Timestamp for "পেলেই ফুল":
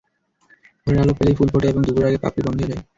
1.17-1.49